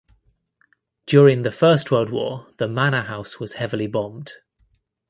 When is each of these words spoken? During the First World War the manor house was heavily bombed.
During 1.05 1.43
the 1.43 1.51
First 1.51 1.91
World 1.91 2.09
War 2.09 2.47
the 2.57 2.67
manor 2.67 3.03
house 3.03 3.39
was 3.39 3.53
heavily 3.53 3.85
bombed. 3.85 4.31